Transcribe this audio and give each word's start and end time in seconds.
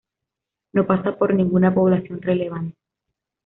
No 0.73 0.87
pasa 0.87 1.15
por 1.15 1.31
ninguna 1.31 1.75
población 1.75 2.23
relevante. 2.23 2.75